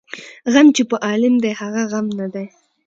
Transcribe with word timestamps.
ـ 0.27 0.51
غم 0.53 0.67
چې 0.75 0.83
په 0.89 0.95
عالم 1.07 1.35
دى 1.43 1.51
هغه 1.61 1.81
غم 1.91 2.07
نه 2.19 2.27
دى. 2.33 2.45